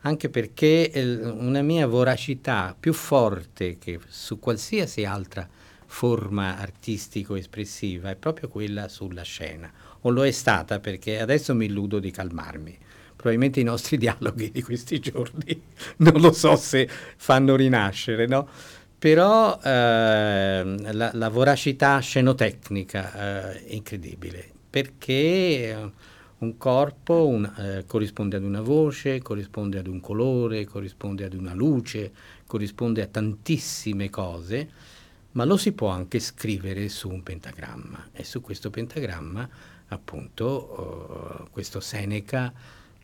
[0.00, 5.46] anche perché eh, una mia voracità più forte che su qualsiasi altra
[5.86, 9.70] forma artistico-espressiva è proprio quella sulla scena,
[10.00, 12.78] o lo è stata perché adesso mi illudo di calmarmi.
[13.24, 15.62] Probabilmente i nostri dialoghi di questi giorni
[15.98, 18.46] non lo so se fanno rinascere, no?
[18.98, 25.90] Però ehm, la, la voracità scenotecnica eh, è incredibile perché eh,
[26.40, 31.54] un corpo un- eh, corrisponde ad una voce, corrisponde ad un colore, corrisponde ad una
[31.54, 32.12] luce,
[32.46, 34.68] corrisponde a tantissime cose,
[35.32, 39.48] ma lo si può anche scrivere su un pentagramma e su questo pentagramma
[39.88, 42.52] appunto eh, questo Seneca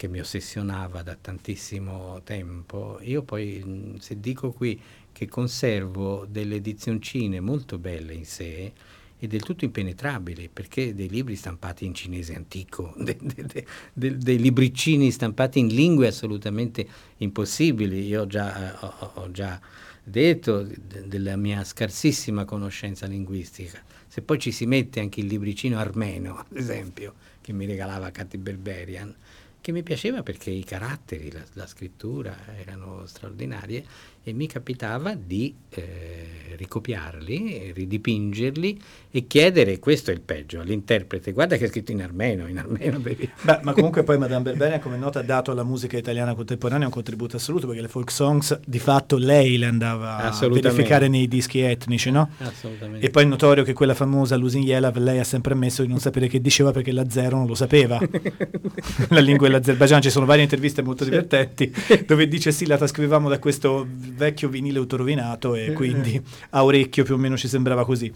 [0.00, 4.80] che mi ossessionava da tantissimo tempo, io poi mh, se dico qui
[5.12, 8.72] che conservo delle edizioncine molto belle in sé
[9.18, 14.16] e del tutto impenetrabili, perché dei libri stampati in cinese antico, de- de- de- de-
[14.16, 16.86] dei libricini stampati in lingue assolutamente
[17.18, 18.06] impossibili.
[18.06, 19.60] Io già, eh, ho, ho già
[20.02, 23.82] detto de- della mia scarsissima conoscenza linguistica.
[24.08, 28.38] Se poi ci si mette anche il libricino armeno, ad esempio, che mi regalava Cati
[28.38, 29.14] Berberian,
[29.60, 33.84] che mi piaceva perché i caratteri, la, la scrittura erano straordinarie
[34.22, 38.80] e mi capitava di eh, ricopiarli, ridipingerli
[39.10, 42.98] e chiedere, questo è il peggio, all'interprete, guarda che è scritto in armeno, in armeno.
[43.00, 46.92] Beh, ma comunque poi Madame Berberian, come nota, ha dato alla musica italiana contemporanea un
[46.92, 51.60] contributo assoluto, perché le folk songs di fatto lei le andava a verificare nei dischi
[51.60, 52.30] etnici, no?
[52.38, 53.06] Assolutamente.
[53.06, 55.98] E poi è notorio che quella famosa Lusin Yelav lei ha sempre ammesso di non
[55.98, 57.98] sapere che diceva perché la zero non lo sapeva.
[59.08, 61.72] la lingua dell'Azerbaijan, ci sono varie interviste molto divertenti
[62.06, 66.20] dove dice sì, la trascrivevamo da questo vecchio vinile autorovinato e quindi
[66.50, 68.12] a orecchio più o meno ci sembrava così.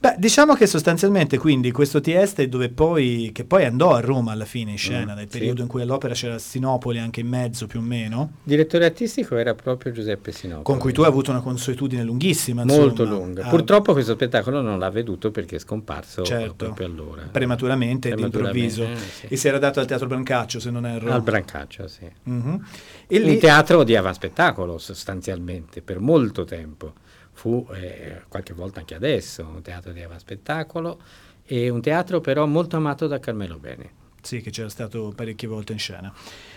[0.00, 4.46] Beh, diciamo che sostanzialmente quindi questo Tieste dove poi, che poi andò a Roma alla
[4.46, 5.36] fine in scena, Mm, nel sì.
[5.36, 9.54] periodo in cui all'opera c'era Sinopoli anche in mezzo più o meno, Direttore artistico era
[9.54, 10.64] proprio Giuseppe Sinopoli.
[10.64, 12.64] con cui tu hai avuto una consuetudine lunghissima.
[12.64, 13.10] Molto insomma.
[13.10, 13.44] lunga.
[13.44, 16.54] Ah, Purtroppo questo spettacolo non l'ha veduto perché è scomparso Certo.
[16.54, 17.28] proprio allora.
[17.30, 19.04] prematuramente, Prematuramente, d'improvviso.
[19.04, 19.26] eh, sì.
[19.28, 21.12] E si era dato al Teatro Brancaccio, se non erro.
[21.12, 22.08] Al Brancaccio, sì.
[22.22, 22.64] Mhm.
[23.06, 26.94] E lì, Un teatro di avanspettacolo sostanzialmente, per molto tempo.
[27.40, 31.00] Fu eh, qualche volta anche adesso un teatro di avanspettacolo
[31.46, 33.92] e un teatro però molto amato da Carmelo Bene.
[34.20, 36.12] Sì, che c'era stato parecchie volte in scena.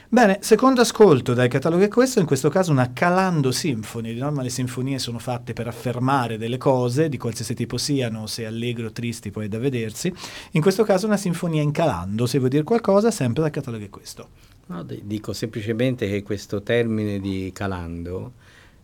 [0.09, 4.13] Bene, secondo ascolto dal catalogo è questo, in questo caso una Calando Symphony.
[4.13, 8.45] Di norma le sinfonie sono fatte per affermare delle cose, di qualsiasi tipo siano, se
[8.45, 10.13] allegro o tristi poi è da vedersi.
[10.51, 13.89] In questo caso una sinfonia in calando, se vuoi dire qualcosa, sempre dal catalogo è
[13.89, 14.27] questo.
[14.65, 18.33] No, dico semplicemente che questo termine di calando,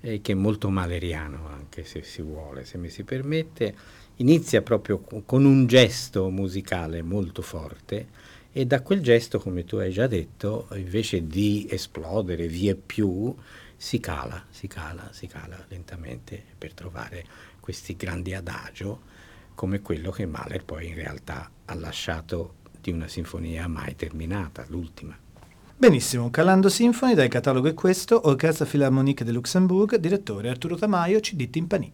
[0.02, 3.76] eh, che è molto maleriano anche se si vuole, se mi si permette,
[4.18, 9.76] inizia proprio co- con un gesto musicale molto forte e da quel gesto, come tu
[9.76, 13.36] hai già detto, invece di esplodere via più,
[13.76, 17.24] si cala, si cala, si cala lentamente per trovare
[17.60, 19.02] questi grandi adagio
[19.54, 25.18] come quello che Mahler poi in realtà ha lasciato di una sinfonia mai terminata, l'ultima.
[25.80, 31.50] Benissimo, Calando Symphony dal catalogo è questo, Orchestra Philharmonique de Luxembourg, direttore Arturo Tamaio, CD
[31.50, 31.90] Timpani.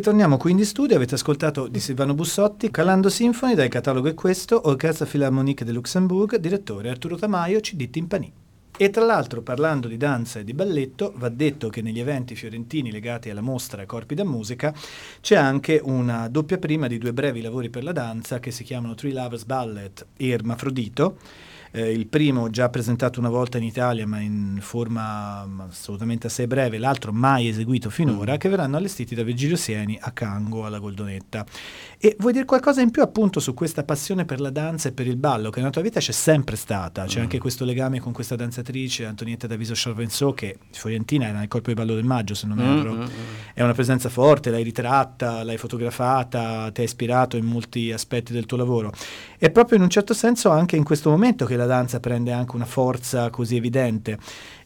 [0.00, 4.66] Ritorniamo quindi in studio, avete ascoltato di Silvano Bussotti, Calando Sinfoni, dal catalogo è questo,
[4.66, 8.32] Orchestra Philharmonique de Luxembourg, direttore Arturo Tamaio, CD Timpani.
[8.78, 12.90] E tra l'altro, parlando di danza e di balletto, va detto che negli eventi fiorentini
[12.90, 14.72] legati alla mostra Corpi da Musica
[15.20, 18.94] c'è anche una doppia prima di due brevi lavori per la danza che si chiamano
[18.94, 21.18] Three Lovers Ballet e Ermafrodito,
[21.72, 26.78] eh, il primo già presentato una volta in Italia ma in forma assolutamente assai breve,
[26.78, 28.36] l'altro mai eseguito finora, mm.
[28.36, 31.44] che verranno allestiti da Virgilio Sieni a Cango alla Goldonetta.
[31.98, 35.06] E vuoi dire qualcosa in più appunto su questa passione per la danza e per
[35.06, 37.22] il ballo che nella tua vita c'è sempre stata, c'è mm.
[37.22, 41.74] anche questo legame con questa danzatrice Antonietta Daviso Charvenceau che Fiorentina era nel corpo di
[41.74, 43.06] ballo del maggio se non mm, erro, mm, mm,
[43.54, 48.46] è una presenza forte, l'hai ritratta, l'hai fotografata, ti ha ispirato in molti aspetti del
[48.46, 48.92] tuo lavoro.
[49.38, 52.56] E proprio in un certo senso anche in questo momento che la danza prende anche
[52.56, 54.18] una forza così evidente.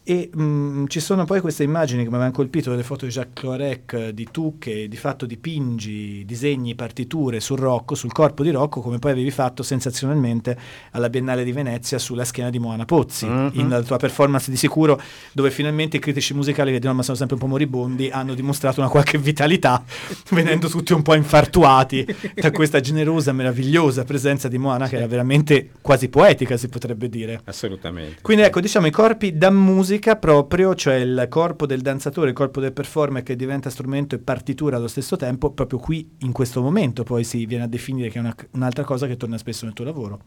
[0.07, 3.11] E mh, mm, ci sono poi queste immagini che mi avevano colpito, delle foto di
[3.11, 8.51] Jacques Cloarec di tu che di fatto dipingi disegni, partiture sul Rocco, sul corpo di
[8.51, 10.55] Rocco, come poi avevi fatto sensazionalmente
[10.91, 13.49] alla Biennale di Venezia sulla schiena di Moana Pozzi, mm-hmm.
[13.53, 15.01] in la tua performance di sicuro,
[15.31, 18.81] dove finalmente i critici musicali che dicono ma sono sempre un po' moribondi, hanno dimostrato
[18.81, 19.83] una qualche vitalità,
[20.29, 25.71] venendo tutti un po' infartuati da questa generosa, meravigliosa presenza di Moana che era veramente
[25.81, 27.41] quasi poetica, si potrebbe dire.
[27.45, 28.21] Assolutamente.
[28.21, 32.35] Quindi ecco, diciamo i corpi da musica musica proprio, cioè il corpo del danzatore, il
[32.35, 36.61] corpo del performer che diventa strumento e partitura allo stesso tempo, proprio qui in questo
[36.61, 39.73] momento poi si viene a definire che è una, un'altra cosa che torna spesso nel
[39.73, 40.19] tuo lavoro.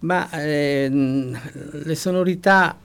[0.00, 1.38] Ma ehm,
[1.84, 2.76] le sonorità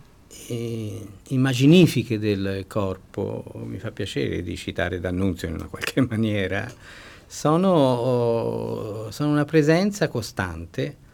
[0.47, 6.71] eh, immaginifiche del corpo, mi fa piacere di citare D'Annunzio in una qualche maniera,
[7.25, 11.07] sono, sono una presenza costante.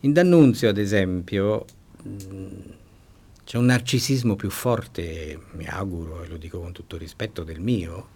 [0.00, 1.64] In D'Annunzio, ad esempio,
[2.02, 2.08] mh,
[3.48, 8.08] c'è un narcisismo più forte, mi auguro, e lo dico con tutto rispetto, del mio,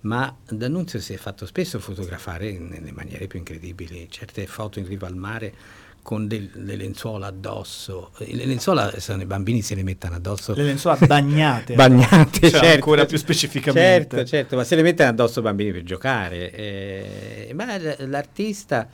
[0.00, 5.06] ma D'Annunzio si è fatto spesso fotografare nelle maniere più incredibili, certe foto in riva
[5.06, 5.54] al mare
[6.02, 8.10] con del, le lenzuola addosso.
[8.16, 10.54] Le lenzuola i bambini se le mettono addosso.
[10.54, 11.74] Le lenzuola bagnate.
[11.78, 14.16] bagnate, cioè, certo, ancora più specificamente.
[14.16, 16.50] Certo, certo, ma se le mettono addosso i bambini per giocare.
[16.52, 18.88] Eh, ma l'artista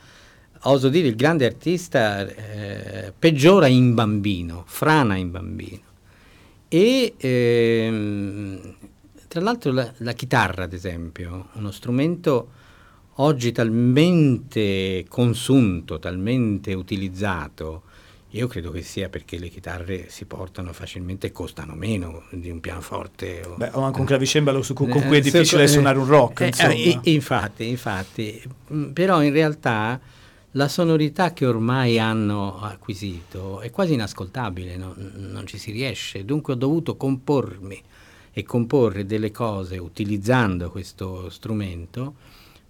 [0.63, 5.81] oso dire, il grande artista eh, peggiora in bambino, frana in bambino.
[6.67, 8.75] E ehm,
[9.27, 12.49] tra l'altro la, la, chitarra, ad esempio, uno strumento
[13.15, 17.83] oggi talmente consunto, talmente utilizzato,
[18.35, 22.59] io credo che sia perché le chitarre si portano facilmente e costano meno di un
[22.59, 23.41] pianoforte.
[23.45, 26.05] O, Beh, o anche un clavicembalo su cui, con cui è difficile eh, suonare un
[26.05, 26.41] rock.
[26.41, 28.43] Eh, eh, infatti, infatti,
[28.73, 29.99] mm, però in realtà
[30.55, 34.95] la sonorità che ormai hanno acquisito è quasi inascoltabile, no?
[34.95, 37.81] non ci si riesce, dunque ho dovuto compormi
[38.31, 42.15] e comporre delle cose utilizzando questo strumento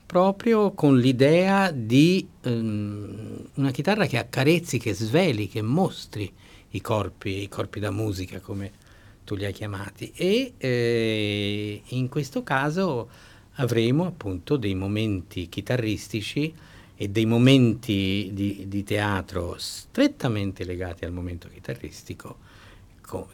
[0.06, 6.32] proprio con l'idea di um, una chitarra che accarezzi, che sveli, che mostri
[6.70, 8.84] i corpi, i corpi da musica come
[9.24, 13.10] tu li hai chiamati e eh, in questo caso
[13.56, 16.54] avremo appunto dei momenti chitarristici
[16.96, 22.38] e dei momenti di, di teatro strettamente legati al momento chitarristico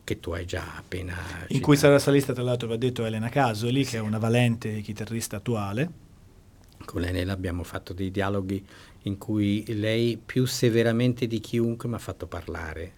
[0.04, 1.60] che tu hai già appena in citato.
[1.62, 3.92] cui sarà salista tra l'altro va detto Elena Casoli sì.
[3.92, 5.90] che è una valente chitarrista attuale
[6.84, 8.66] con lei abbiamo fatto dei dialoghi
[9.04, 12.96] in cui lei più severamente di chiunque mi ha fatto parlare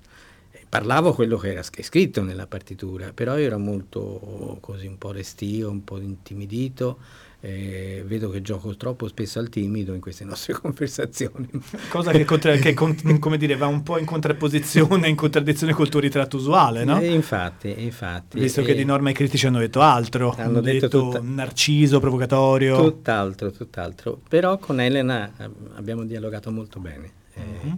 [0.68, 5.70] parlavo quello che era scritto nella partitura però io ero molto così un po' restio
[5.70, 6.98] un po' intimidito
[7.46, 11.50] eh, vedo che gioco troppo spesso al timido in queste nostre conversazioni.
[11.90, 15.90] Cosa che, contra- che con- come dire, va un po' in contrapposizione, in contraddizione col
[15.90, 17.02] tuo ritratto usuale, no?
[17.02, 18.40] Eh, infatti, infatti.
[18.40, 21.20] Visto che di norma i critici hanno detto altro, hanno, hanno detto, detto tutta...
[21.22, 22.78] narciso, provocatorio.
[22.78, 24.22] Tutt'altro, tutt'altro.
[24.30, 27.12] Però con Elena eh, abbiamo dialogato molto bene.
[27.38, 27.74] Mm-hmm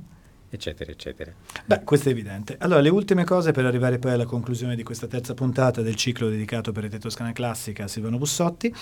[0.55, 1.31] eccetera, eccetera.
[1.65, 2.55] Beh, questo è evidente.
[2.59, 6.29] Allora, le ultime cose per arrivare poi alla conclusione di questa terza puntata del ciclo
[6.29, 8.73] dedicato per Rete Toscana Classica a Silvano Bussotti,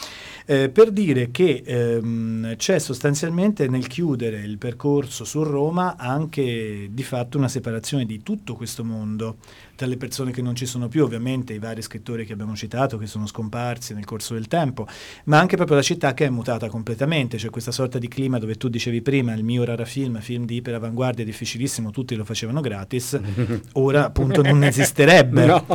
[0.46, 7.04] eh, per dire che ehm, c'è sostanzialmente nel chiudere il percorso su Roma anche di
[7.04, 9.38] fatto una separazione di tutto questo mondo
[9.76, 12.98] tra le persone che non ci sono più, ovviamente i vari scrittori che abbiamo citato,
[12.98, 14.88] che sono scomparsi nel corso del tempo,
[15.26, 18.56] ma anche proprio la città che è mutata completamente, c'è questa sorta di clima dove
[18.56, 23.20] tu dicevi prima, il mio rara film, film di iperavanguardia, difficilissimo, tutti lo facevano gratis,
[23.74, 25.46] ora appunto non esisterebbe.
[25.46, 25.66] no,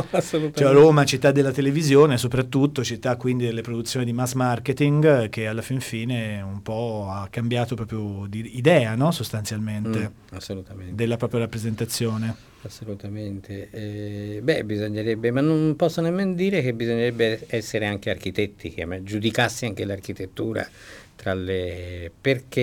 [0.53, 5.61] cioè Roma, città della televisione, soprattutto città quindi delle produzioni di mass marketing, che alla
[5.61, 9.11] fin fine un po' ha cambiato proprio di idea, no?
[9.11, 12.48] sostanzialmente, mm, della propria rappresentazione.
[12.61, 13.69] Assolutamente.
[13.71, 19.65] Eh, beh, bisognerebbe, ma non posso nemmeno dire che bisognerebbe essere anche architetti, che giudicassi
[19.65, 20.67] anche l'architettura
[21.15, 22.11] tra le...
[22.19, 22.61] perché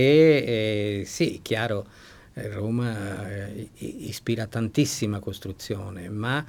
[0.99, 1.87] eh, sì, chiaro,
[2.35, 6.45] eh, Roma eh, ispira tantissima costruzione, ma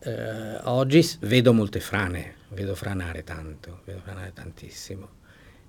[0.00, 5.16] eh, oggi vedo molte frane, vedo franare tanto, vedo franare tantissimo.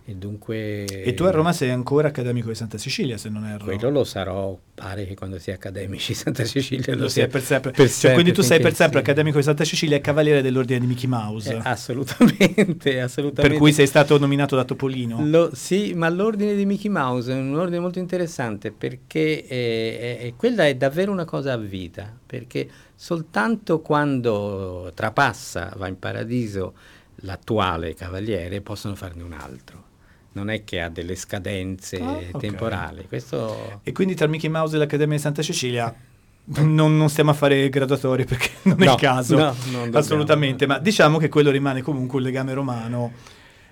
[0.09, 0.85] E dunque...
[0.85, 3.65] E tu a Roma sei ancora accademico di Santa Cecilia, se non erro.
[3.65, 7.27] Quello lo sarò, pare che quando si è accademici di Santa Cecilia lo, lo sia
[7.27, 7.69] per sempre.
[7.69, 9.03] Per cioè, sempre quindi tu sei per sempre sì.
[9.03, 11.53] accademico di Santa Cecilia e cavaliere dell'ordine di Mickey Mouse.
[11.53, 13.49] Eh, assolutamente, assolutamente.
[13.49, 15.23] Per cui sei stato nominato da Topolino.
[15.23, 20.33] Lo, sì, ma l'ordine di Mickey Mouse è un ordine molto interessante perché è, è,
[20.35, 26.73] quella è davvero una cosa a vita, perché soltanto quando trapassa, va in paradiso
[27.17, 29.88] l'attuale cavaliere, possono farne un altro
[30.33, 32.31] non è che ha delle scadenze okay.
[32.37, 33.05] temporali.
[33.07, 33.79] Questo...
[33.83, 35.93] E quindi tra Mickey Mouse e l'Accademia di Santa Cecilia
[36.61, 39.55] non, non, stiamo a fare graduatori perché non no, è il caso, no,
[39.93, 43.11] assolutamente, ma diciamo che quello rimane comunque un legame romano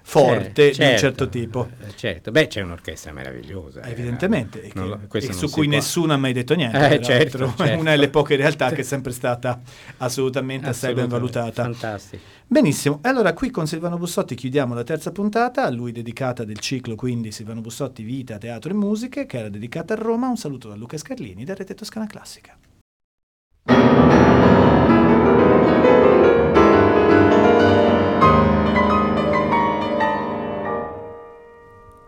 [0.08, 1.70] forte certo, di un certo, certo tipo.
[1.86, 3.82] Eh, certo, beh c'è un'orchestra meravigliosa.
[3.82, 6.78] Eh, Evidentemente, eh, lo, che, e su cui nessuno ha mai detto niente.
[6.78, 7.64] Eh, certo, certo.
[7.64, 9.60] È una delle poche realtà che è sempre stata
[9.98, 11.64] assolutamente assai ben valutata.
[11.64, 12.24] Fantastico.
[12.48, 16.96] Benissimo, allora qui con Silvano Bussotti chiudiamo la terza puntata, a lui dedicata del ciclo
[16.96, 20.30] quindi Silvano Bussotti Vita, Teatro e Musiche, che era dedicata a Roma.
[20.30, 22.58] Un saluto da Luca Scarlini da Rete Toscana Classica.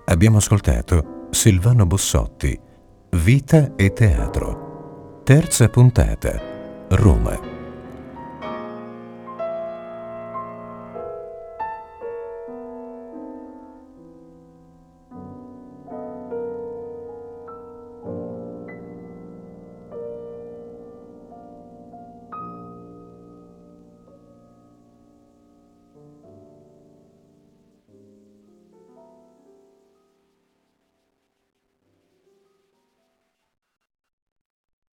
[0.09, 2.59] Abbiamo ascoltato Silvano Bossotti,
[3.11, 5.21] Vita e Teatro.
[5.23, 7.48] Terza puntata, Roma.